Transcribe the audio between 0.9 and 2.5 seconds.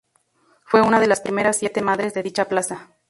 de las primeras siete madres de dicha